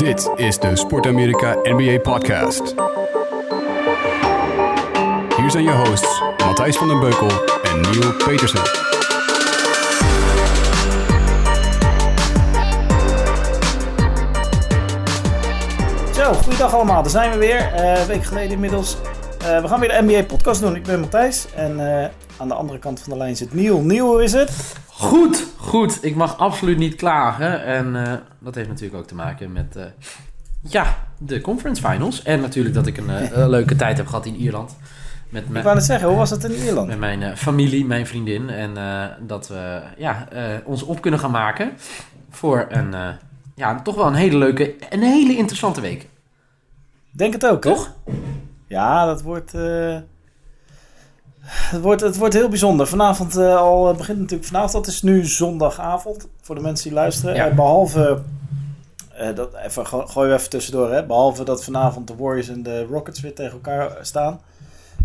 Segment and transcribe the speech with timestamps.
[0.00, 2.74] Dit is de Sport Amerika NBA Podcast.
[5.36, 7.28] Hier zijn je hosts Matthijs van den Beukel
[7.62, 8.64] en Neil Petersen.
[16.14, 17.02] Zo, goeiedag allemaal.
[17.02, 17.72] Daar zijn we weer.
[17.74, 18.96] Eh, een week geleden inmiddels.
[19.38, 20.76] Eh, we gaan weer de NBA-podcast doen.
[20.76, 21.46] Ik ben Matthijs.
[21.54, 23.80] En eh, aan de andere kant van de lijn zit Niel.
[23.80, 24.50] Niel, hoe is het?
[25.00, 26.04] Goed, goed.
[26.04, 27.64] Ik mag absoluut niet klagen.
[27.64, 29.84] En eh, dat heeft natuurlijk ook te maken met eh,
[30.60, 32.22] ja, de conference finals.
[32.22, 34.76] En natuurlijk dat ik een eh, leuke tijd heb gehad in Ierland.
[35.28, 36.88] Met, Ik wou net zeggen, hoe was het in Ierland?
[36.88, 38.48] met mijn familie, mijn vriendin.
[38.48, 38.74] En
[39.26, 40.28] dat we ja,
[40.64, 41.72] ons op kunnen gaan maken
[42.30, 42.94] voor een,
[43.54, 46.08] ja, toch wel een hele leuke, een hele interessante week.
[47.10, 47.70] Denk het ook, hè?
[47.70, 47.94] Toch?
[48.66, 49.52] Ja, dat wordt...
[51.50, 52.86] eh, het, wordt het wordt heel bijzonder.
[52.86, 54.72] Vanavond eh, al het begint natuurlijk vanavond.
[54.72, 57.34] Dat is nu zondagavond voor de mensen die luisteren.
[57.34, 57.48] Ja.
[57.48, 58.22] Eh, behalve...
[59.14, 61.06] eh, dat, even, go- gooien we even tussendoor, hè.
[61.06, 64.40] Behalve dat vanavond de Warriors en de Rockets weer tegen elkaar staan.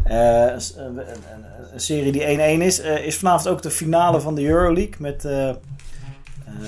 [0.03, 0.97] Eh, een, een,
[1.73, 2.21] een- serie die
[2.59, 2.79] 1-1 is.
[2.81, 4.95] eh, is vanavond ook de finale van de Euroleague.
[4.99, 5.55] Met eh, eh,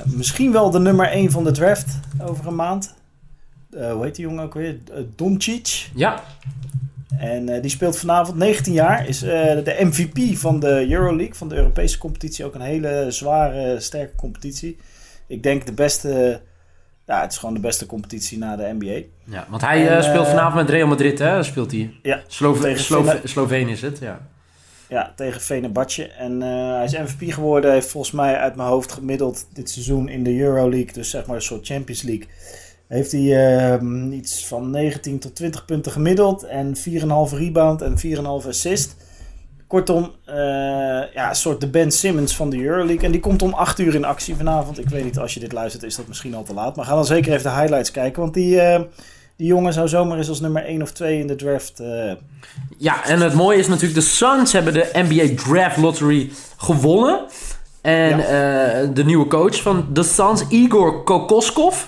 [0.05, 2.93] misschien wel de nummer 1 van de draft over een maand.
[3.71, 4.79] Eh, hoe heet die jongen ook weer?
[4.91, 5.89] Uh, Doncic.
[5.95, 6.21] Ja,
[7.19, 9.07] En eh, die speelt vanavond 19 jaar.
[9.07, 9.29] Is eh,
[9.63, 12.45] de MVP van de Euroleague, van de Europese competitie.
[12.45, 14.77] Ook een hele zware, sterke competitie.
[15.27, 16.41] Ik denk de beste...
[17.05, 19.01] Ja, het is gewoon de beste competitie na de NBA.
[19.23, 21.43] ja want hij En, eh, speelt vanavond met Real Madrid, hè?
[21.43, 21.93] Speelt hij.
[22.01, 24.27] Ja, Slove tegen Slove Fena- Sloveen is het, ja.
[24.89, 26.07] Ja, tegen Fenerbahce.
[26.07, 27.71] En eh, hij is MVP geworden.
[27.71, 30.93] Heeft volgens mij uit mijn hoofd gemiddeld dit seizoen in de Euroleague.
[30.93, 32.27] Dus zeg maar een soort Champions League.
[32.87, 36.43] Heeft hij ehm, iets van 19 tot 20 punten gemiddeld.
[36.43, 38.95] En 4,5 rebound en 4,5 assist.
[39.67, 40.35] Kortom, eh,
[41.13, 43.05] ja, een soort de Ben Simmons van de Euroleague.
[43.05, 44.79] En die komt om 8 uur in actie vanavond.
[44.79, 46.75] Ik weet niet, als je dit luistert is dat misschien al te laat.
[46.75, 48.21] Maar ga dan zeker even de highlights kijken.
[48.21, 48.81] Want die, eh,
[49.35, 51.79] die jongen zou zomaar eens als nummer 1 of 2 in de draft...
[51.79, 52.11] eh,
[52.77, 57.19] Ja, en het mooie is natuurlijk, de Suns hebben de NBA Draft Lottery gewonnen.
[57.81, 58.17] En
[58.93, 61.87] de nieuwe coach van de Suns, Igor Kokoskov.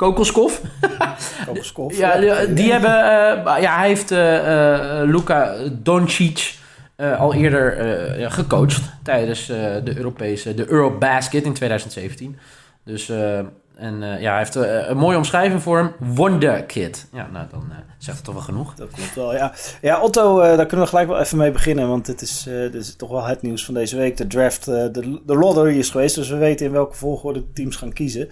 [0.00, 0.60] Kokoskov?
[1.46, 1.96] Kokoskov.
[1.96, 6.54] Ja, die, die hebben, eh, ja, hij heeft eh, eh, Luka Doncic
[6.96, 12.38] eh, al eerder eh, gecoacht tijdens eh, de Europese, de Eurobasket in 2017.
[12.84, 13.38] Dus, eh,
[13.76, 17.06] en eh, ja, hij heeft eh, een mooie omschrijving voor hem, Wonder Kid.
[17.12, 18.74] Ja, nou, dan eh, zegt het toch wel genoeg.
[18.74, 19.52] Dat klopt wel, ja.
[19.80, 21.88] Ja, Otto, eh, daar kunnen we gelijk wel even mee beginnen.
[21.88, 24.16] Want dit is, eh, dit is toch wel het nieuws van deze week.
[24.16, 26.14] De draft, eh, de, de lottery is geweest.
[26.14, 28.28] Dus we weten in welke volgorde de teams gaan kiezen.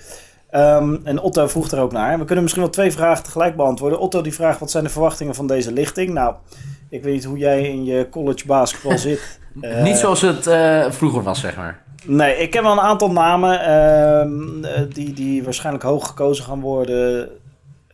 [0.50, 2.19] Ehm, en Otto vroeg er ook naar.
[2.19, 3.98] We kunnen misschien wel twee vragen tegelijk beantwoorden.
[3.98, 6.12] Otto die vraagt, wat zijn de verwachtingen van deze lichting?
[6.12, 6.34] Nou,
[6.91, 9.41] ik weet niet hoe jij in je college basketbal zit.
[9.60, 11.82] Eh, Niet zoals het eh, vroeger was, zeg maar.
[12.04, 16.60] Nee, ik heb wel een aantal namen ehm, eh, die, die waarschijnlijk hoog gekozen gaan
[16.60, 17.28] worden.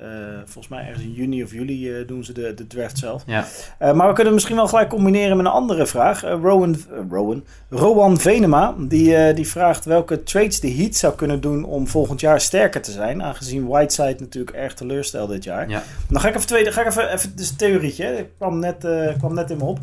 [0.05, 0.11] Eh,
[0.45, 3.23] volgens mij ergens in juni of juli eh, doen ze de, de draft zelf.
[3.27, 3.45] Ja.
[3.79, 6.21] Eh, maar we kunnen het misschien wel gelijk combineren met een andere vraag.
[6.21, 6.77] Rowan,
[7.11, 12.21] Rowan, Rowan Venema, die, die vraagt welke trades de Heat zou kunnen doen om volgend
[12.21, 13.23] jaar sterker te zijn.
[13.23, 15.69] Aangezien Whiteside natuurlijk erg teleurstelt dit jaar.
[15.69, 15.83] Ja.
[16.09, 18.19] Dan ga ik even tweede, ga ik even, even dus een theorietje.
[18.19, 18.87] Ik kwam net,
[19.19, 19.79] kwam net in me op.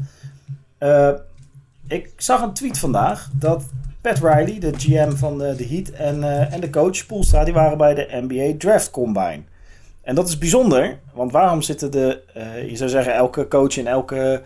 [1.88, 3.64] Ik zag een tweet vandaag dat
[4.02, 7.78] Pat Riley, de GM van de, de Heat, en, en de coach Spoelstra, die waren
[7.78, 9.42] bij de NBA Draft Combine.
[10.02, 13.88] En dat is bijzonder, want waarom zitten de, eh, je zou zeggen, elke coach en
[13.88, 14.42] elke,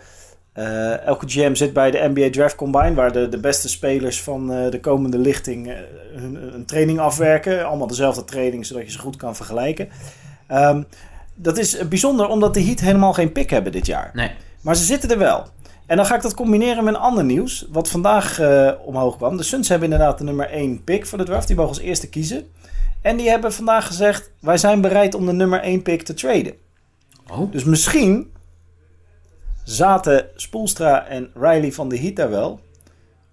[0.52, 4.52] eh, elke GM zit bij de NBA Draft Combine, waar de, de beste spelers van
[4.52, 5.74] eh, de komende lichting
[6.14, 7.66] hun, een training afwerken.
[7.66, 9.88] Allemaal dezelfde training, zodat je ze goed kan vergelijken.
[10.46, 10.82] Ehm,
[11.34, 14.10] dat is bijzonder omdat de Heat helemaal geen pick hebben dit jaar.
[14.14, 14.30] Nee.
[14.60, 15.46] Maar ze zitten er wel.
[15.86, 17.66] En dan ga ik dat combineren met een ander nieuws.
[17.70, 18.40] Wat vandaag
[18.84, 19.36] omhoog kwam.
[19.36, 21.46] De Suns hebben inderdaad de nummer 1 pick voor de draft.
[21.46, 22.46] Die mogen als eerste kiezen.
[23.06, 24.30] En die hebben vandaag gezegd...
[24.40, 26.54] wij zijn bereid om de nummer 1 pick te traden.
[27.30, 28.32] Oh, Dus misschien
[29.64, 32.60] zaten Spoelstra en Riley van de Heat daar wel...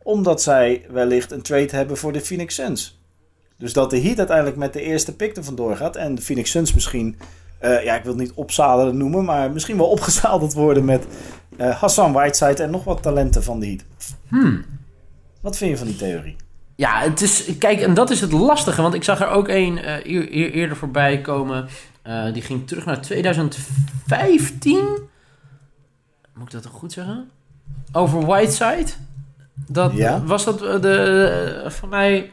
[0.03, 3.01] omdat zij wellicht een trade hebben voor de Phoenix Suns.
[3.57, 5.95] Dus dat de Heat uiteindelijk met de eerste pick er vandoor gaat...
[5.95, 7.17] en de Phoenix Suns misschien...
[7.59, 9.23] eh, ja, ik wil het niet opzadelen noemen...
[9.25, 11.05] maar misschien wel opgezadeld worden met
[11.57, 12.63] eh, Hassan Whiteside...
[12.63, 13.83] en nog wat talenten van de Heat.
[14.27, 14.65] hmm.
[15.41, 16.35] Wat vind je van die theorie?
[16.75, 19.77] Ja, het is, kijk, en dat is het lastige, want ik zag er ook een
[19.77, 21.67] eh, eer- eer- eerder voorbij komen.
[22.01, 24.77] Eh, die ging terug naar 2015.
[26.33, 27.29] Moet ik dat toch goed zeggen?
[27.91, 28.91] Over Whiteside.
[29.67, 30.23] Dat, Ja.
[30.23, 32.31] Was dat eh, de, van mij...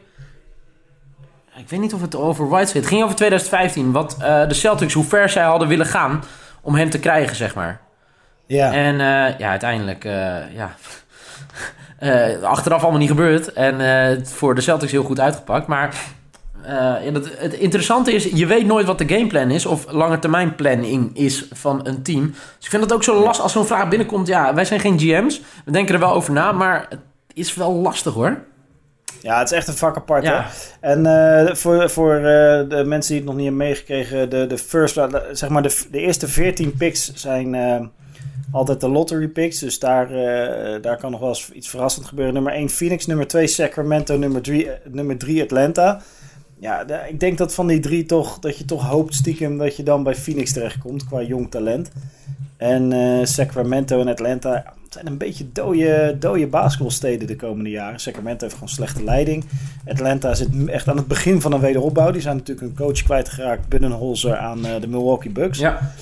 [1.57, 2.79] Ik weet niet of het over Whiteside...
[2.79, 6.23] Het ging over 2015, wat de Celtics, hoe ver zij hadden willen gaan
[6.61, 7.81] om hem te krijgen, zeg maar.
[8.45, 8.97] Ja, En
[9.37, 10.03] ja, uiteindelijk,
[10.53, 10.75] ja.
[12.01, 13.53] Eh, achteraf allemaal niet gebeurd.
[13.53, 15.67] En eh, voor de Celtics heel goed uitgepakt.
[15.67, 15.95] Maar
[16.61, 20.19] Eh, ja, dat, het interessante is, je weet nooit wat de gameplan is of lange
[20.19, 22.25] termijn planning is van een team.
[22.31, 24.27] Dus ik vind het ook zo lastig als zo'n vraag binnenkomt.
[24.27, 26.99] Ja, wij zijn geen GM's, we denken er wel over na, maar het
[27.33, 28.37] is wel lastig hoor.
[29.21, 30.23] Ja, het is echt een vak apart.
[30.23, 30.45] Ja.
[30.79, 30.91] Hè?
[30.91, 34.57] En eh, voor, voor eh, de mensen die het nog niet hebben meegekregen, de, de
[34.57, 34.99] first,
[35.31, 37.79] zeg maar de, de eerste 14 picks zijn eh,
[38.51, 39.59] altijd de lottery picks.
[39.59, 42.33] Dus daar, eh, daar kan nog wel eens iets verrassend gebeuren.
[42.33, 46.01] Nummer 1 Phoenix, nummer 2 Sacramento, nummer 3 nummer 3 Atlanta.
[46.59, 49.83] Ja, ik denk dat van die drie toch, dat je toch hoopt stiekem dat je
[49.83, 51.91] dan bij Phoenix terechtkomt qua jong talent.
[52.57, 57.99] En eh, Sacramento en Atlanta zijn een beetje dode, dode basketbalsteden de komende jaren.
[57.99, 59.45] Sacramento heeft gewoon slechte leiding.
[59.85, 62.11] Atlanta zit echt aan het begin van een wederopbouw.
[62.11, 65.59] Die zijn natuurlijk een coach kwijtgeraakt, Budenholzer, aan eh, de Milwaukee Bucks.
[65.59, 65.93] Ja,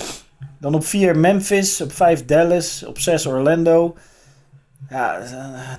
[0.59, 3.95] Dan op 4 Memphis, op 5 Dallas, op 6 Orlando.
[4.89, 5.21] Ja,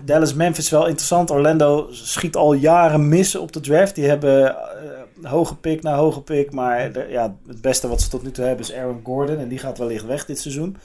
[0.04, 1.30] Dallas, Memphis wel interessant.
[1.30, 3.94] Orlando schiet al jaren mis op de draft.
[3.94, 6.52] Die hebben eh, hoge pick na hoge pick.
[6.52, 9.38] Maar ja, het beste wat ze tot nu toe hebben is Aaron Gordon.
[9.38, 10.76] En die gaat wellicht weg dit seizoen.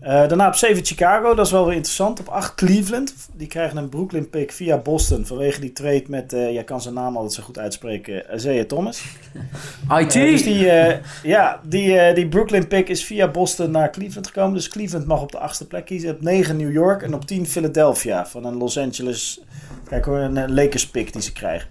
[0.00, 2.20] Eh, daarna op 7 Chicago, dat is wel weer interessant.
[2.20, 3.14] Op 8 Cleveland.
[3.32, 5.26] Die krijgen een Brooklyn pick via Boston.
[5.26, 9.04] Vanwege die trade met, eh jij kan zijn naam altijd zo goed uitspreken, Isaiah Thomas.
[10.00, 10.14] IT.
[10.16, 14.26] Eh, dus die, eh, ja, die, eh, die Brooklyn pick is via Boston naar Cleveland
[14.26, 14.54] gekomen.
[14.54, 16.10] Dus Cleveland mag op de achtste plek kiezen.
[16.10, 18.26] Op 9 New York en op 10 Philadelphia.
[18.26, 19.40] Van een Los Angeles,
[19.88, 21.68] kijk hoor, een eh, Lakers pick die ze krijgen.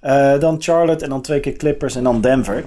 [0.00, 2.64] Eh, dan Charlotte en dan twee keer Clippers en dan Denver.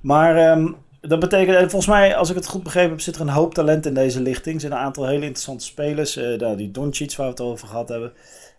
[0.00, 0.68] Maar ehm,
[1.08, 3.54] dat betekent, eh, volgens mij, als ik het goed begrepen heb, zit er een hoop
[3.54, 4.54] talent in deze lichting.
[4.54, 6.14] Er zijn een aantal hele interessante spelers.
[6.14, 8.12] Nou, die Doncic, waar we het over gehad hebben.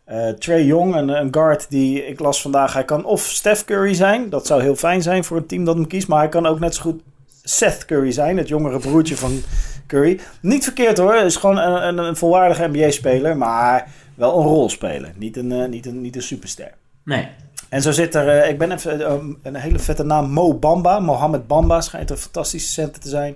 [0.05, 2.73] Eh Trey Young, een, een guard die ik las vandaag.
[2.73, 4.29] Hij kan of Steph Curry zijn.
[4.29, 6.07] Dat zou heel fijn zijn voor een team dat hem kiest.
[6.07, 7.01] Maar hij kan ook net zo goed
[7.43, 8.37] Seth Curry zijn.
[8.37, 9.41] Het jongere broertje van
[9.87, 10.19] Curry.
[10.41, 11.15] Niet verkeerd hoor.
[11.15, 13.37] Is gewoon een, een, volwaardige NBA-speler.
[13.37, 15.13] Maar wel een rolspeler.
[15.17, 16.73] Niet een, niet een, niet een superster.
[17.03, 17.27] Nee.
[17.69, 19.13] En zo zit er, eh, ik ben even, eh,
[19.43, 20.99] een hele vette naam, Mo Bamba.
[20.99, 23.35] Mohammed Bamba schijnt een fantastische center te zijn.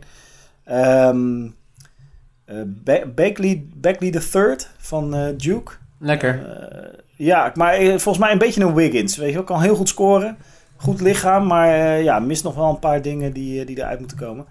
[2.83, 5.71] Ba- Bakley, Bakley III van eh, Duke.
[5.97, 6.57] Lekker.
[7.15, 9.17] Ja, maar volgens mij een beetje een Wiggins.
[9.17, 10.37] Weet je wel, kan heel goed scoren.
[10.75, 14.45] Goed lichaam, maar ja, mist nog wel een paar dingen die, die eruit moeten komen.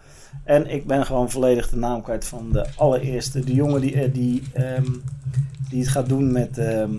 [0.45, 3.41] En ik ben gewoon volledig de naam kwijt van de allereerste.
[3.45, 4.85] De jongen die, die, ehm,
[5.71, 6.59] die het gaat doen met...
[6.59, 6.91] ehm,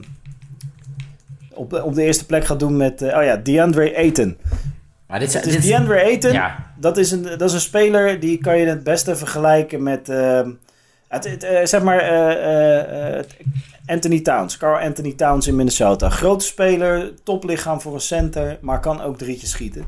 [1.59, 3.01] op, de, op de eerste plek gaat doen met...
[3.01, 4.37] eh, oh ja, DeAndre Ayton.
[5.07, 6.31] Maar dit, dit, DeAndre Ayton.
[6.31, 10.09] ja, Dat is, een, dat is een speler die kan je het beste vergelijken met...
[10.09, 10.51] ehm,
[11.07, 11.99] het, het, eh, zeg maar...
[11.99, 13.23] eh,
[13.85, 14.57] Anthony Towns.
[14.57, 16.09] Carl Anthony Towns in Minnesota.
[16.09, 19.85] Grote speler, toplichaam voor een center, maar kan ook drietjes schieten.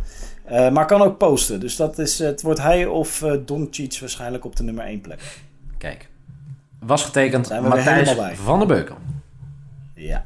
[0.71, 1.59] Maar kan ook posten.
[1.59, 5.19] Dus dat is, het wordt hij of eh Doncic waarschijnlijk op de nummer 1 plek.
[5.77, 6.09] kijk.
[6.79, 8.95] Was getekend Matthijs van der Beukel.
[9.95, 10.25] Ja.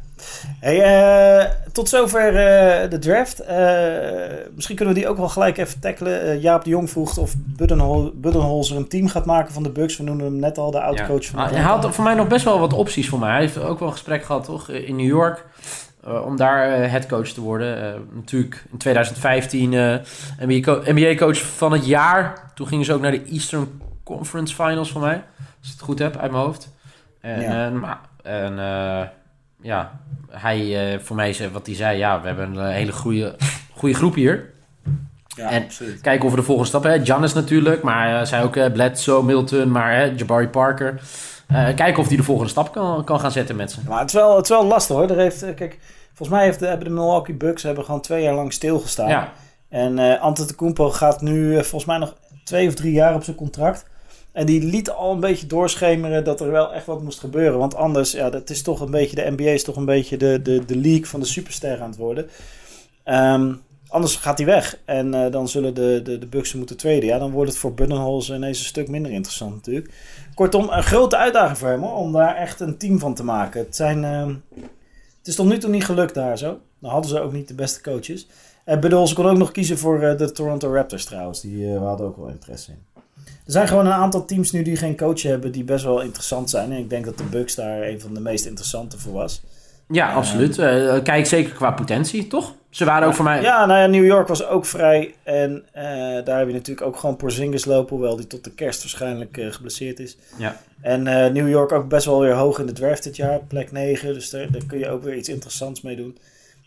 [0.60, 3.40] Hey, eh, tot zover eh, de draft.
[3.40, 3.58] Eh,
[4.56, 6.40] misschien kunnen we die ook wel gelijk even tackelen.
[6.40, 9.98] Jaap de Jong vroeg of Buddenhol Buddenholzer een team gaat maken van de Bucks.
[9.98, 12.28] We noemden hem net al de oud-coach van Ah, de Hij had voor mij nog
[12.28, 13.32] best wel wat opties voor mij.
[13.32, 14.70] Hij heeft ook wel een gesprek gehad, toch?
[14.70, 15.46] In New York.
[16.26, 18.06] om daar headcoach te worden.
[18.14, 19.96] Natuurlijk in 2015 eh
[20.86, 22.52] NBA-coach van het jaar.
[22.56, 25.24] Toen gingen ze ook naar de Eastern Conference Finals voor mij.
[25.38, 26.74] Als ik het goed heb uit mijn hoofd.
[27.22, 27.70] En, Ja.
[27.70, 28.60] maar, en
[29.66, 33.36] ja, hij, eh, voor mij, is, wat hij zei, ja, we hebben een hele goede,
[33.76, 34.54] goede groep hier.
[35.28, 36.02] Ja, En- absoluut.
[36.02, 37.06] Kijken of we de volgende stap hebben.
[37.06, 41.02] Giannis natuurlijk, maar uh, zij ook uh, Bledsoe, Milton, maar uh, Jabari Parker.
[41.52, 43.80] Uh, kijken of hij de volgende stap kan, kan gaan zetten met ze.
[43.88, 45.10] Maar het is wel, het is wel lastig hoor.
[45.10, 45.80] Er heeft, eh, kijk,
[46.14, 49.08] volgens mij heeft, de- hebben de Milwaukee Bucks hebben gewoon twee jaar lang stilgestaan.
[49.10, 49.32] Ja,
[49.70, 53.36] En eh Antetokounmpo gaat nu eh, volgens mij nog twee of drie jaar op zijn
[53.36, 53.86] contract.
[54.36, 57.60] En die liet al een beetje doorschemeren dat er wel echt wat moest gebeuren.
[57.60, 60.42] Want anders, ja, dat is toch een beetje, de NBA is toch een beetje de,
[60.42, 62.30] de, de league van de superster aan het worden.
[63.04, 63.54] Ehm,
[63.88, 64.80] anders gaat hij weg.
[64.86, 67.06] En eh, dan zullen de, de, de Bucks moeten traden.
[67.06, 69.94] Ja, dan wordt het voor Budenholzer ineens een stuk minder interessant natuurlijk.
[70.34, 73.60] Kortom, een grote uitdaging voor hem hoor, om daar echt een team van te maken.
[73.60, 74.34] Het, zijn, ehm,
[75.18, 76.60] het is tot nu toe niet gelukt daar zo.
[76.80, 78.28] Dan hadden ze ook niet de beste coaches.
[78.66, 81.42] En Budenholzer kon ook nog kiezen voor eh, de Toronto Raptors trouwens.
[81.42, 82.95] Die eh, hadden ook wel interesse in.
[83.46, 86.50] Er zijn gewoon een aantal teams nu die geen coach hebben die best wel interessant
[86.50, 86.72] zijn.
[86.72, 89.42] En ik denk dat de Bucks daar een van de meest interessante voor was.
[89.88, 90.58] ja absoluut.
[90.58, 92.54] Uh, kijk zeker qua potentie, toch?
[92.70, 93.42] Ze waren ook voor mij...
[93.42, 95.16] Ja, nou ja, New York was ook vrij.
[95.24, 95.82] En uh,
[96.26, 97.96] daar heb je natuurlijk ook gewoon Porzingis lopen.
[97.96, 100.18] Hoewel die tot de kerst waarschijnlijk uh, geblesseerd is.
[100.38, 100.58] Ja.
[100.82, 101.04] En
[101.34, 103.40] New York ook best wel weer hoog in de draft dit jaar.
[103.40, 104.14] Plek 9.
[104.14, 106.18] Dus daar, daar kun je ook weer iets interessants mee doen.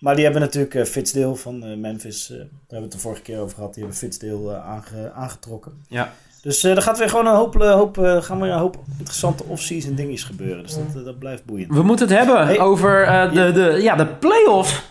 [0.01, 2.27] Maar die hebben natuurlijk Fitzdale van Memphis.
[2.27, 3.75] Daar hebben we het de vorige keer over gehad.
[3.75, 3.85] Die
[4.21, 5.73] hebben aange, aangetrokken.
[5.89, 6.13] Ja.
[6.43, 9.45] Dus uh, er gaat weer gewoon een hoop, hoop, uh, gaan weer een hoop interessante
[9.45, 10.63] off-season dingetjes gebeuren.
[10.63, 11.73] Dus dat, dat blijft boeiend.
[11.75, 12.61] We moeten het hebben Hey.
[12.61, 14.83] over de, de, ja, de play-offs.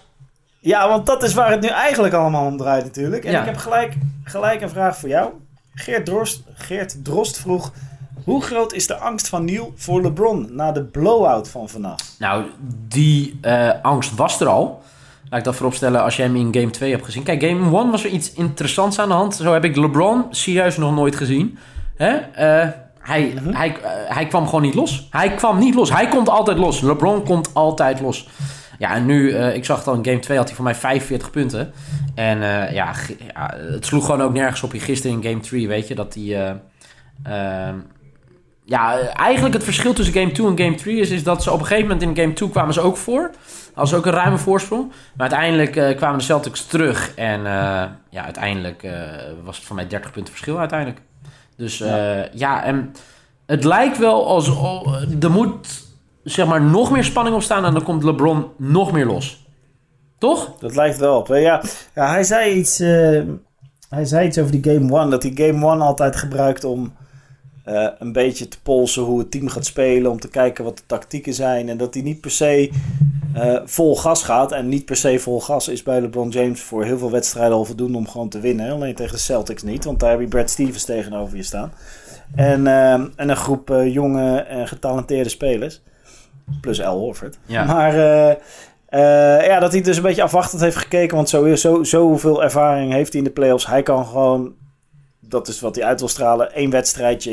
[0.60, 3.24] Ja, want dat is waar het nu eigenlijk allemaal om draait natuurlijk.
[3.26, 3.40] En Ja.
[3.40, 5.32] ik heb gelijk, gelijk een vraag voor jou.
[5.74, 7.72] Geert Drost, Geert Drost vroeg...
[8.24, 12.16] Hoe groot is de angst van Neil voor LeBron na de blowout van vannacht?
[12.20, 12.44] Nou,
[12.88, 14.82] die eh, angst was er al.
[15.30, 17.24] Laat ik dat vooropstellen als jij hem in game 2 hebt gezien.
[17.24, 19.36] Kijk, game 1 was er iets interessants aan de hand.
[19.36, 21.58] Zo heb ik LeBron serieus nog nooit gezien.
[21.96, 22.16] Hè?
[22.16, 22.70] Eh,
[23.00, 25.08] hij, hij, eh, hij kwam gewoon niet los.
[25.12, 25.92] Hij kwam niet los.
[25.92, 26.82] Hij komt altijd los.
[26.82, 28.30] LeBron komt altijd los.
[28.80, 31.30] Ja, en nu, eh, ik zag al in game 2, had hij voor mij 45
[31.30, 31.72] punten.
[32.16, 32.40] En
[32.74, 32.94] ja,
[33.34, 34.72] ja, het sloeg gewoon ook nergens op.
[34.76, 36.60] Gisteren in game 3, weet je, dat hij...
[38.68, 41.60] ja, eigenlijk het verschil tussen game 2 en game 3 is, is dat ze op
[41.60, 43.32] een gegeven moment in game 2 kwamen ze ook voor.
[43.84, 44.88] Ze ook een ruime voorsprong.
[44.88, 47.14] Maar uiteindelijk eh, kwamen de Celtics terug.
[47.16, 48.92] En eh, ja, uiteindelijk eh,
[49.44, 51.02] was het voor mij 30 punten verschil uiteindelijk.
[51.56, 52.94] Dus eh, ja, en
[53.46, 54.48] het lijkt wel als...
[55.20, 55.86] er moet
[56.24, 59.46] zeg maar nog meer spanning op staan en dan komt LeBron nog meer los.
[60.18, 60.58] Toch?
[60.60, 61.28] Dat lijkt wel op.
[61.28, 61.62] Ja,
[61.96, 62.78] ja hij, zei iets,
[63.90, 65.10] hij zei iets over die Game One.
[65.10, 66.94] Dat hij Game One altijd gebruikt om
[67.68, 70.12] eh, een beetje te polsen hoe het team gaat spelen.
[70.12, 71.70] Om te kijken wat de tactieken zijn.
[71.70, 72.72] En dat hij niet per se
[73.34, 74.52] eh, vol gas gaat.
[74.52, 77.66] En niet per se vol gas is bij LeBron James voor heel veel wedstrijden al
[77.66, 78.72] voldoende om gewoon te winnen.
[78.72, 79.86] Alleen tegen de Celtics niet.
[79.86, 81.72] Want daar heb je Brad Stevens tegenover je staan.
[82.36, 85.82] En, eh, en een groep jonge en getalenteerde spelers.
[86.62, 87.38] Plus Al Horford.
[87.46, 87.64] Ja.
[87.66, 87.96] Maar
[89.46, 91.16] ja, dat hij dus een beetje afwachtend heeft gekeken.
[91.16, 93.68] Want zo, zo, zoveel ervaring heeft hij in de playoffs.
[93.68, 94.54] Hij kan gewoon,
[95.30, 97.32] dat is wat hij uit wil stralen, één wedstrijdje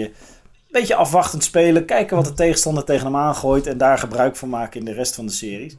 [0.74, 1.84] een beetje afwachtend spelen.
[1.84, 3.66] Kijken wat de tegenstander tegen hem aangooit.
[3.66, 5.76] En daar gebruik van maken in de rest van de series.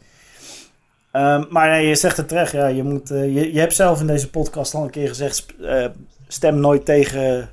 [1.11, 2.51] Ehm, maar nee, je zegt het terecht.
[2.51, 5.45] Ja, je, moet, eh, je, je hebt zelf in deze podcast al een keer gezegd...
[5.61, 5.85] eh,
[6.27, 7.49] stem nooit tegen...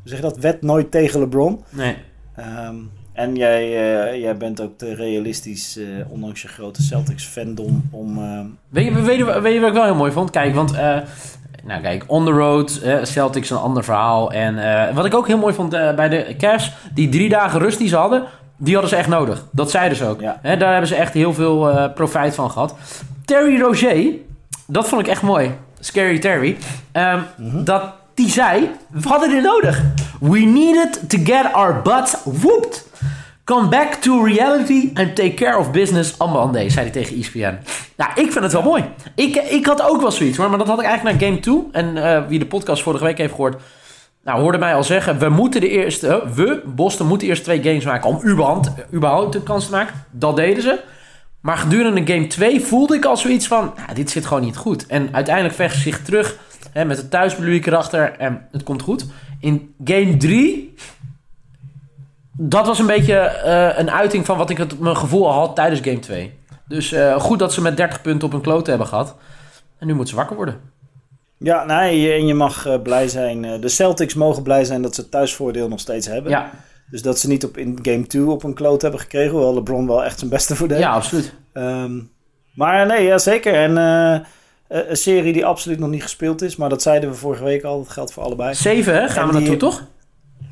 [0.00, 0.36] Hoe zeg je dat?
[0.38, 1.64] Wet nooit tegen LeBron.
[1.68, 1.96] Nee.
[2.36, 2.74] Ehm,
[3.12, 5.78] en jij, eh, jij bent ook te realistisch,
[6.08, 8.18] ondanks je grote Celtics-fandom, om...
[8.18, 10.30] ehm, Weet je, weet, je, weet je wat ik wel heel mooi vond?
[10.30, 10.72] Kijk, want...
[11.64, 14.32] nou kijk, on the road, eh, Celtics een ander verhaal.
[14.32, 16.72] En eh, wat ik ook heel mooi vond eh, bij de Cavs...
[16.94, 18.24] die drie dagen rust die ze hadden...
[18.56, 19.44] die hadden ze echt nodig.
[19.52, 20.20] Dat zeiden ze ook.
[20.20, 20.40] Ja.
[20.42, 22.74] Daar hebben ze echt heel veel profijt van gehad.
[23.24, 24.12] Terry Roger,
[24.66, 25.54] dat vond ik echt mooi.
[25.80, 26.56] Scary Terry.
[26.92, 27.20] Ehm,
[27.64, 27.82] Dat
[28.14, 29.82] die zei, we hadden dit nodig.
[30.20, 32.88] We needed to get our butts whooped.
[33.44, 37.58] Come back to reality and take care of business on Monday, zei hij tegen ESPN.
[38.00, 38.84] Nou, ik vind het wel mooi.
[39.14, 41.62] Ik, ik had ook wel zoiets hoor, maar dat had ik eigenlijk na game 2.
[41.72, 43.62] En eh, wie de podcast vorige week heeft gehoord,
[44.24, 47.62] nou, hoorde mij al zeggen, we moeten de eerste, eh, we, Boston, moeten eerst twee
[47.62, 50.04] games maken om überhaupt, überhaupt een kans te maken.
[50.10, 50.80] Dat deden ze.
[51.40, 54.86] Maar gedurende game 2 voelde ik al zoiets van, nou, dit zit gewoon niet goed.
[54.86, 56.36] En uiteindelijk vecht ze zich terug
[56.72, 59.06] hè, met het thuispubliek erachter en het komt goed.
[59.40, 60.74] In game 3,
[62.32, 65.80] dat was een beetje eh, een uiting van wat ik het, mijn gevoel had tijdens
[65.80, 66.38] game 2.
[66.70, 69.16] Dus eh, goed dat ze met 30 punten op hun klote hebben gehad.
[69.78, 70.60] En nu moeten ze wakker worden.
[71.38, 73.44] ja, nee, je- en je mag eh, blij zijn.
[73.44, 76.30] eh, de Celtics mogen blij zijn dat ze het thuisvoordeel nog steeds hebben.
[76.30, 76.50] Ja,
[76.90, 79.86] Dus dat ze niet op, in game 2 op een kloot hebben gekregen, hoewel LeBron
[79.86, 80.78] wel echt zijn beste voor deed.
[80.78, 81.34] ja absoluut.
[81.52, 82.00] Ehm,
[82.54, 83.54] maar nee, ja, zeker.
[83.54, 83.76] En
[84.68, 87.78] een serie die absoluut nog niet gespeeld is, maar dat zeiden we vorige week al,
[87.82, 88.54] dat geldt voor allebei.
[88.54, 89.84] 7 hè, gaan En we die- naartoe toch?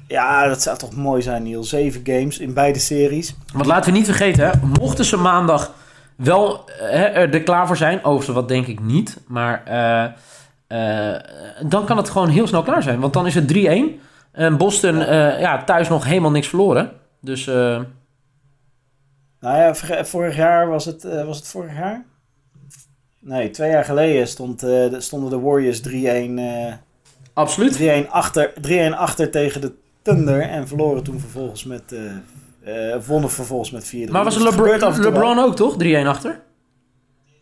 [0.09, 1.65] Ja, dat zou toch mooi zijn, Niel.
[1.65, 3.35] Zeven games in beide series.
[3.53, 5.75] Want laten we niet vergeten, hè, mochten ze maandag
[6.19, 10.05] wel hè, er klaar voor zijn, overigens wat denk ik niet, maar eh,
[11.15, 11.21] eh,
[11.67, 13.01] dan kan het gewoon heel snel klaar zijn.
[13.01, 14.01] Want dan is het 3-1
[14.33, 15.39] en Boston ja.
[15.39, 16.93] ja, thuis nog helemaal niks verloren.
[17.21, 17.87] Dus Nou
[19.41, 22.05] ja, vorig jaar was het, was het vorig jaar?
[23.21, 25.93] Nee, twee jaar geleden stond, de- stonden de Warriors 3-1
[26.39, 26.73] eh,
[27.33, 28.05] absoluut.
[28.07, 28.53] 3-1 achter,
[28.93, 29.73] 3-1 achter tegen de
[30.03, 31.95] Thunder en verloren toen vervolgens met,
[33.07, 34.11] wonnen vervolgens met 4-3.
[34.11, 35.75] Maar was Dus af Lebron, ook toch?
[35.83, 36.41] 3-1 achter?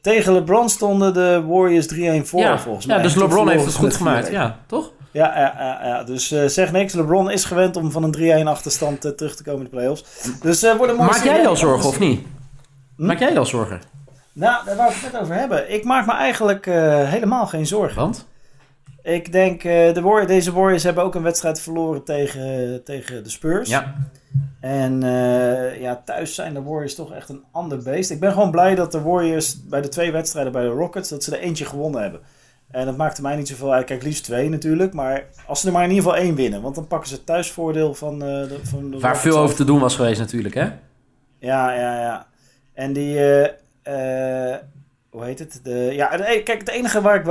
[0.06, 2.96] Tegen LeBron stonden de Warriors 3-1 voor ja, volgens mij.
[2.96, 4.28] ja, dus LeBron heeft het goed gemaakt.
[4.28, 4.30] 4-1.
[4.32, 4.92] Ja, toch?
[5.10, 6.04] Ja, ja, ja, ja.
[6.04, 6.92] dus eh, zeg niks.
[6.92, 10.04] LeBron is gewend om van een 3-1 achterstand eh, terug te komen in de playoffs.
[10.40, 12.20] Dus eh een mooie Maak jij al zorgen of niet?
[12.96, 13.06] Hm?
[13.06, 13.80] Maak jij al zorgen?
[14.32, 15.72] Nou, daar wou ik het net over hebben.
[15.72, 17.96] Ik maak me eigenlijk eh, helemaal geen zorgen.
[18.00, 18.26] Want?
[19.06, 23.30] Ik denk, eh, de Warriors, deze Warriors hebben ook een wedstrijd verloren tegen, tegen de
[23.30, 23.68] Spurs.
[23.68, 23.94] Ja.
[24.60, 28.10] En eh, ja, thuis zijn de Warriors toch echt een ander beest.
[28.10, 31.24] Ik ben gewoon blij dat de Warriors bij de twee wedstrijden bij de Rockets, dat
[31.24, 32.20] ze er eentje gewonnen hebben.
[32.70, 33.84] En dat maakte mij niet zoveel uit.
[33.84, 34.92] Kijk, liefst twee natuurlijk.
[34.92, 36.62] Maar als ze er maar in ieder geval één winnen.
[36.62, 39.56] Want dan pakken ze het thuisvoordeel van, eh, de, van de Waar Rockets veel over
[39.56, 40.70] te doen was geweest natuurlijk, hè?
[41.38, 42.26] Ja, ja, ja.
[42.72, 43.18] En die,
[45.16, 45.60] hoe heet het?
[45.62, 46.06] De, ja,
[46.44, 47.24] kijk, het enige waar ik,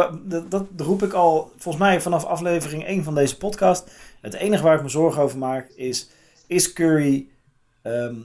[0.50, 3.92] dat, roep ik al, volgens mij vanaf aflevering 1 van deze podcast.
[4.22, 6.10] Het enige waar ik me zorgen over maak is,
[6.48, 7.28] is Curry
[7.82, 8.16] ehm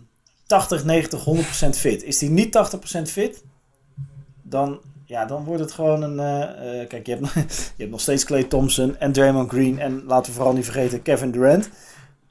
[0.46, 1.24] 80, 90,
[1.66, 2.02] 100% fit?
[2.02, 3.44] Is hij niet 80% fit,
[4.42, 6.18] dan ja, dan wordt het gewoon een...
[6.18, 7.34] eh, eh, kijk, je hebt,
[7.76, 9.78] je hebt nog steeds Clay Thompson en Draymond Green.
[9.78, 11.70] En laten we vooral niet vergeten Kevin Durant.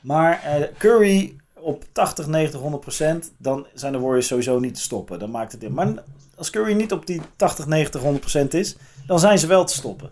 [0.01, 4.81] Maar eh, Curry op 80, 90, 100 procent, dan zijn de Warriors sowieso niet te
[4.81, 5.19] stoppen.
[5.19, 5.73] Dan maakt het in.
[5.73, 5.93] Maar
[6.39, 8.75] als Curry niet op die 80, 90, 100 procent is,
[9.07, 10.09] dan zijn ze wel te stoppen.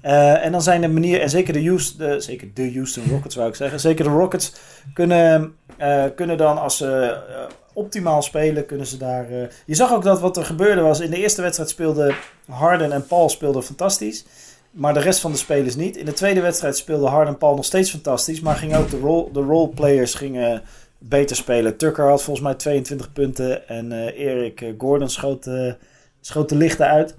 [0.00, 3.48] Eh, en dan zijn de manier, en zeker de, Houston, zeker de Houston Rockets zou
[3.48, 4.52] ik zeggen, zeker de Rockets
[4.94, 9.26] kunnen, eh, kunnen dan als ze eh, optimaal spelen, kunnen ze daar...
[9.66, 12.14] je zag ook dat wat er gebeurde was, in de eerste wedstrijd speelden
[12.50, 14.24] Harden en Paul speelden fantastisch.
[14.70, 15.96] Maar de rest van de spelers niet.
[15.96, 18.40] In de tweede wedstrijd speelden Harden en Paul nog steeds fantastisch.
[18.40, 20.62] Maar gingen ook de, role, de roleplayers gingen
[20.98, 21.76] beter spelen.
[21.76, 23.68] Tucker had volgens mij 22 punten.
[23.68, 25.72] En eh Erik eh, Gordon schoot, eh,
[26.20, 27.16] schoot de lichten uit.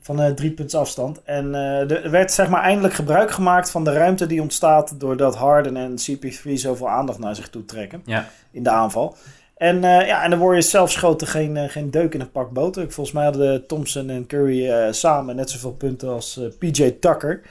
[0.00, 1.22] Van drie punten afstand.
[1.22, 5.00] En er werd zeg maar eindelijk gebruik gemaakt van de ruimte die ontstaat.
[5.00, 8.02] Doordat Harden en CP3 zoveel aandacht naar zich toe trekken.
[8.04, 8.28] Ja.
[8.50, 9.16] In de aanval.
[9.56, 12.82] En, eh, ja, en de Warriors zelf schoten geen, geen deuk in een pak boter.
[12.90, 17.42] Volgens mij hadden Thompson en Curry samen net zoveel punten als PJ Tucker.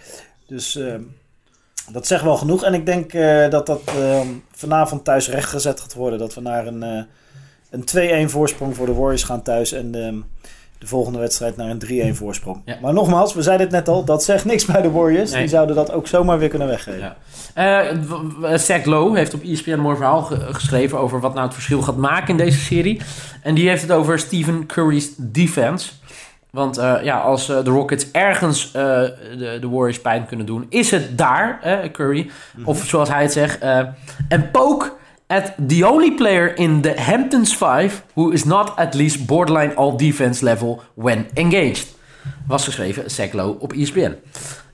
[0.47, 0.95] Dus eh,
[1.91, 2.63] dat zegt wel genoeg.
[2.63, 4.19] En ik denk eh, dat dat eh,
[4.55, 6.19] vanavond thuis rechtgezet gaat worden.
[6.19, 7.03] Dat we naar een, eh,
[7.69, 9.71] een 2-1 voorsprong voor de Warriors gaan thuis.
[9.71, 10.15] En ehm,
[10.77, 11.79] de volgende wedstrijd naar een
[12.13, 12.61] 3-1 voorsprong.
[12.65, 12.77] Ja.
[12.81, 14.03] Maar nogmaals, we zeiden het net al.
[14.05, 15.31] Dat zegt niks bij de Warriors.
[15.31, 15.39] Nee.
[15.39, 16.99] Die zouden dat ook zomaar weer kunnen weggeven.
[16.99, 17.15] Ja.
[17.89, 21.33] Eh, w- w- Zach Lowe heeft op ESPN een mooi verhaal ge- geschreven over wat
[21.33, 23.01] nou het verschil gaat maken in deze serie.
[23.41, 25.91] En die heeft het over Stephen Curry's defense.
[26.53, 28.73] Want eh, ja, als eh, de Rockets ergens eh,
[29.37, 31.59] de, de Warriors pijn kunnen doen, is het daar,
[31.91, 32.29] Curry.
[32.65, 33.63] Of zoals hij het zegt,
[34.29, 34.91] and poke
[35.27, 39.97] at the only player in the Hamptons 5 who is not at least borderline all
[39.97, 41.95] defense level when engaged.
[42.47, 44.15] Was geschreven, Lowe op ESPN.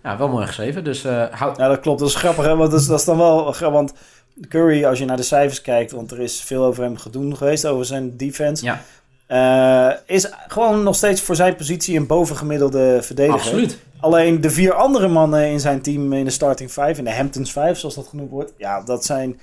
[0.03, 1.99] Ja, wel mooi geschreven, dus eh hou, Ja, dat klopt.
[1.99, 2.55] Dat is grappig, hè?
[2.55, 3.55] Want dat is, dat is dan wel.
[3.59, 3.93] Want
[4.47, 7.65] Curry, als je naar de cijfers kijkt, want er is veel over hem gedoen geweest,
[7.65, 8.65] over zijn defense.
[8.65, 8.81] Ja.
[9.29, 13.39] Eh, is gewoon nog steeds voor zijn positie een bovengemiddelde verdediger.
[13.39, 13.77] absoluut.
[13.99, 17.51] Alleen de vier andere mannen in zijn team in de starting five, in de Hamptons
[17.51, 19.39] 5, zoals dat genoemd wordt, ja, dat zijn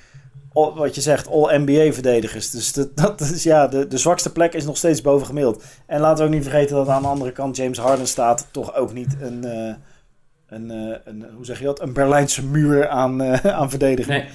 [0.52, 2.50] wat je zegt, all-NBA-verdedigers.
[2.50, 5.64] Dus dat, dat is ja, de, de zwakste plek is nog steeds bovengemiddeld.
[5.86, 8.74] En laten we ook niet vergeten dat aan de andere kant James Harden staat, toch
[8.74, 9.74] ook niet een, eh,
[10.46, 14.18] een, eh, een hoe zeg je dat, een Berlijnse muur aan, eh, aan verdediging.
[14.18, 14.28] Nee.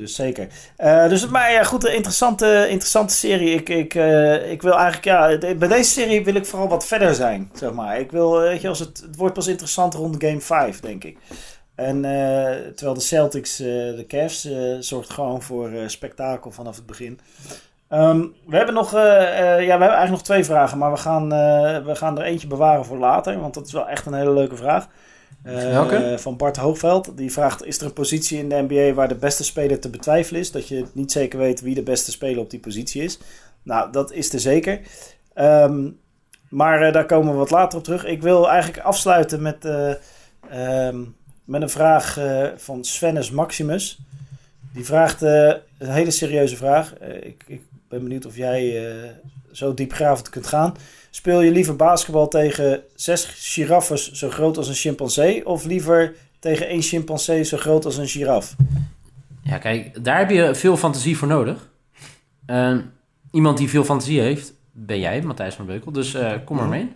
[0.00, 0.48] Dus zeker.
[0.76, 3.54] Eh, dus, maar ja, goed, een interessante, interessante serie.
[3.54, 7.14] Ik, ik, eh, ik wil eigenlijk, ja, bij deze serie wil ik vooral wat verder
[7.14, 8.00] zijn, zeg maar.
[8.00, 11.04] Ik wil, eh, weet je, als het, het wordt pas interessant rond game 5, denk
[11.04, 11.18] ik.
[11.74, 12.00] En
[12.74, 14.48] terwijl de Celtics, de Cavs,
[14.80, 17.20] zorgt gewoon voor spektakel vanaf het begin.
[17.88, 21.28] Ehm, we hebben nog, ja, we hebben eigenlijk nog twee vragen, maar we gaan,
[21.84, 24.56] we gaan er eentje bewaren voor later, want dat is wel echt een hele leuke
[24.56, 24.88] vraag.
[25.42, 26.16] Eh?
[26.16, 27.16] Van Bart Hoogveld.
[27.16, 30.40] Die vraagt: Is er een positie in de NBA waar de beste speler te betwijfelen
[30.40, 30.50] is?
[30.50, 33.18] Dat je niet zeker weet wie de beste speler op die positie is.
[33.62, 34.80] Nou, dat is er zeker.
[35.34, 35.88] Ehm,
[36.48, 38.04] maar eh, daar komen we wat later op terug.
[38.04, 39.92] Ik wil eigenlijk afsluiten met, eh,
[40.50, 40.98] ehm,
[41.44, 42.18] met een vraag
[42.56, 43.98] van Svennes Maximus.
[44.72, 46.98] Die vraagt een hele serieuze vraag.
[46.98, 49.08] Ik, ik ben benieuwd of jij eh,
[49.52, 50.74] zo diepgravend kunt gaan.
[51.10, 55.46] Speel je liever basketbal tegen zes giraffes zo groot als een chimpansee...
[55.46, 58.56] of liever tegen één chimpansee zo groot als een giraf?
[59.42, 61.68] Ja, kijk, daar heb je veel fantasie voor nodig.
[62.46, 62.80] Ehm,
[63.32, 65.92] iemand die veel fantasie heeft, ben jij, Matthijs van Beukel.
[65.92, 66.74] Dus eh, kom maar Mhm.
[66.76, 66.92] mee.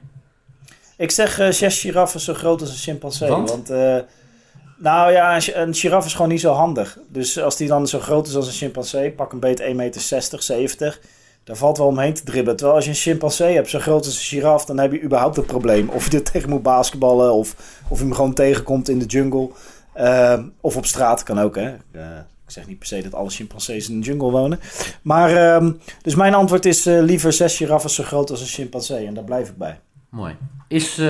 [0.96, 3.28] Ik zeg eh, zes giraffen zo groot als een chimpansee.
[3.28, 3.48] Want?
[3.50, 3.68] Want,
[4.84, 6.98] nou ja, een, gi- een giraf is gewoon niet zo handig.
[7.08, 10.00] Dus als die dan zo groot is als een chimpansee, pak een beet 1,60 meter,
[10.42, 11.00] 70,
[11.44, 12.56] daar valt wel omheen te dribbelen.
[12.56, 15.36] Terwijl als je een chimpansee hebt zo groot als een giraf, dan heb je überhaupt
[15.36, 15.88] een probleem.
[15.88, 17.54] Of je er tegen moet basketballen, of,
[17.88, 19.50] of je hem gewoon tegenkomt in de jungle.
[19.92, 21.68] Eh, of op straat, kan ook hè.
[21.92, 22.16] Eh,
[22.46, 24.60] ik zeg niet per se dat alle chimpansees in de jungle wonen.
[25.02, 29.06] Maar, ehm, dus mijn antwoord is eh, liever zes giraffen zo groot als een chimpansee.
[29.06, 29.80] En daar blijf ik bij.
[30.10, 30.36] Mooi.
[30.68, 31.00] Is,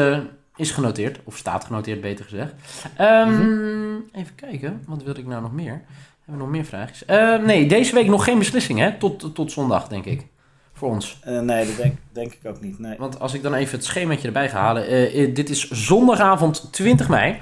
[0.56, 2.52] is genoteerd, of staat genoteerd, beter gezegd.
[2.96, 5.82] Ehm, Even kijken, wat wilde ik nou nog meer?
[6.24, 7.04] Hebben we nog meer vraagjes?
[7.04, 8.92] Eh, nee, deze week nog geen beslissing, hè?
[8.98, 10.26] Tot, tot zondag, denk ik.
[10.72, 11.18] Voor ons.
[11.22, 12.78] Eh, nee, dat denk, denk ik ook niet.
[12.78, 12.96] Nee.
[12.98, 14.86] Want als ik dan even het schemaatje erbij ga halen.
[14.86, 17.38] eh, eh, dit is zondagavond 20 mei.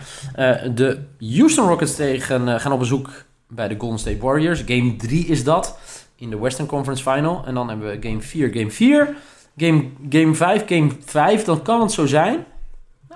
[0.75, 3.11] De Houston Rockets tegen, gaan op bezoek
[3.49, 4.63] bij de Golden State Warriors.
[4.67, 5.79] Game 3 is dat.
[6.17, 7.43] In de Western Conference Final.
[7.47, 9.15] En dan hebben we game 4, game 4.
[9.57, 11.45] Game, game 5, game 5.
[11.45, 12.45] Dan kan het zo zijn.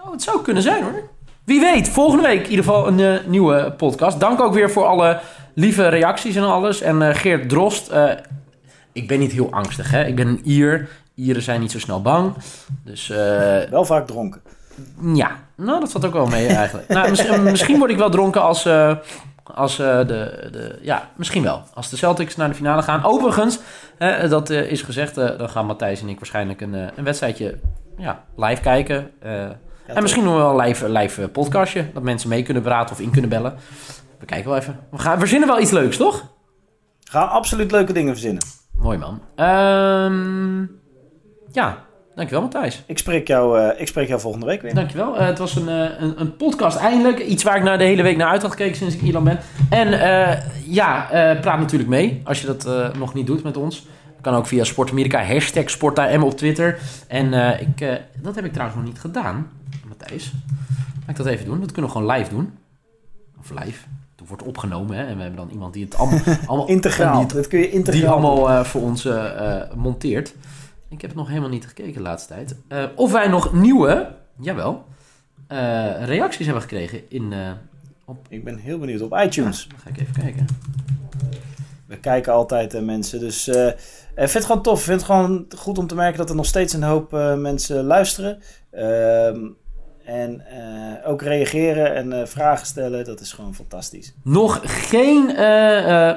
[0.07, 1.03] Nou, het zou kunnen zijn hoor.
[1.45, 4.21] Wie weet, volgende week in ieder geval een eh, nieuwe podcast.
[4.21, 5.21] Dank ook weer voor alle
[5.55, 6.81] lieve reacties en alles.
[6.81, 8.11] En eh, Geert Drost, eh,
[8.93, 10.05] ik ben niet heel angstig hè.
[10.05, 10.89] Ik ben een Ier.
[11.15, 12.35] Ieren zijn niet zo snel bang.
[12.85, 13.07] Dus
[13.71, 14.41] Wel vaak dronken.
[15.15, 16.89] ja, nou dat valt ook wel mee eigenlijk.
[16.89, 18.69] nou, misschien, misschien word ik wel dronken als,
[19.45, 20.05] als de,
[20.53, 20.79] de...
[20.83, 21.63] Ja, misschien wel.
[21.75, 23.05] Als de Celtics naar de finale gaan.
[23.05, 23.59] Overigens,
[24.29, 27.59] dat is gezegd, dan gaan Matthijs en ik waarschijnlijk een, een wedstrijdje
[27.97, 29.11] ja, live kijken.
[29.87, 31.93] En misschien nog wel een live, live eh, podcastje.
[31.93, 33.55] Dat mensen mee kunnen praten of in kunnen bellen.
[34.19, 34.79] We kijken wel even.
[34.91, 36.35] We gaan verzinnen wel iets leuks, toch?
[37.05, 38.43] Gaan absoluut leuke dingen verzinnen.
[38.79, 39.21] Mooi man.
[39.35, 40.61] Ehm,
[41.53, 42.83] ja, dankjewel Matthijs.
[42.87, 44.75] Ik spreek jou, eh, ik spreek jou volgende week weer.
[44.75, 45.15] Dankjewel.
[45.15, 47.19] Uh, het was een, uh, een, een, podcast eindelijk.
[47.19, 49.25] Iets waar ik naar de hele week naar uit had gekeken sinds ik in Ierland
[49.25, 49.39] ben.
[49.71, 49.89] En
[50.67, 51.07] ja,
[51.41, 53.87] praat natuurlijk mee als je dat nog niet doet met ons.
[54.21, 56.79] Kan ook via Sport Amerika, hashtag SportAM op Twitter.
[57.09, 59.51] En ik, dat heb ik trouwens nog niet gedaan,
[59.99, 60.33] Matthijs.
[61.05, 61.61] Ga ik dat even doen?
[61.61, 62.59] Dat kunnen we gewoon live doen.
[63.39, 63.87] Of live.
[64.17, 65.05] Het wordt opgenomen hè?
[65.07, 66.21] en we hebben dan iemand die het allemaal...
[66.47, 69.09] allemaal integraal, die, dat kun je integraal Die allemaal voor ons
[69.75, 70.35] monteert.
[70.89, 72.57] Ik heb het nog helemaal niet gekeken de laatste tijd.
[72.69, 74.85] Uh, of wij nog nieuwe, jawel,
[75.53, 77.33] uh, reacties hebben gekregen in...
[77.33, 77.51] Uh,
[78.05, 78.27] op...
[78.29, 79.01] Ik ben heel benieuwd.
[79.01, 79.63] Op iTunes.
[79.63, 80.47] Ja, dan ga ik even kijken.
[81.87, 83.21] We kijken altijd naar mensen.
[83.21, 83.75] Dus ik
[84.15, 84.79] vind het gewoon tof.
[84.79, 87.85] Ik vind het gewoon goed om te merken dat er nog steeds een hoop mensen
[87.85, 88.39] luisteren.
[88.71, 89.39] Ehm,
[90.07, 90.43] en
[91.05, 93.05] ook reageren en vragen stellen.
[93.05, 94.15] Dat is gewoon fantastisch.
[94.23, 95.27] Nog geen...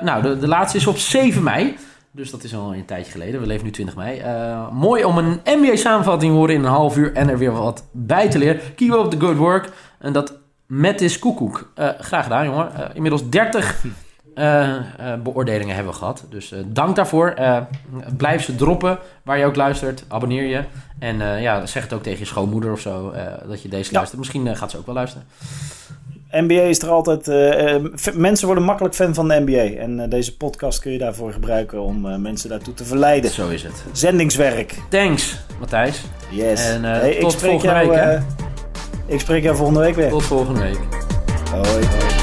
[0.04, 1.78] nou, de, de laatste is op 7 mei.
[2.12, 3.42] Dus dat is al een tijdje geleden.
[3.42, 4.22] We leven nu 20 mei.
[4.72, 8.30] Mooi om een NBA-samenvatting te horen in een half uur en er weer wat bij
[8.30, 8.62] te leren.
[8.76, 9.70] Keep up the good work.
[10.00, 10.34] En dat
[10.66, 11.72] met is koekoek.
[12.00, 12.72] Graag gedaan, jongen.
[12.94, 13.84] Inmiddels 30
[15.24, 16.26] beoordelingen hebben we gehad.
[16.30, 17.34] Dus dank daarvoor.
[18.18, 20.04] blijf ze droppen waar je ook luistert.
[20.08, 20.64] Abonneer je.
[21.00, 23.14] En ja, zeg het ook tegen je schoonmoeder of zo
[23.48, 23.98] dat je deze ja.
[23.98, 24.20] luistert.
[24.20, 25.28] Misschien gaat ze ook wel luisteren.
[26.32, 27.28] NBA is er altijd.
[27.28, 27.76] Uh,
[28.14, 29.82] mensen worden makkelijk fan van de NBA.
[29.82, 33.32] En uh, deze podcast kun je daarvoor gebruiken om uh, mensen daartoe te verleiden.
[33.32, 33.84] Zo is het.
[33.92, 34.76] Zendingswerk.
[34.90, 36.04] Thanks, Matthijs.
[36.30, 36.70] Yes.
[36.70, 38.00] En hey, tot volgende jou, week.
[38.00, 38.18] Hè?
[39.06, 40.10] ik spreek jou volgende week weer.
[40.10, 40.80] Tot volgende week.
[41.52, 42.19] Hoi, hoi.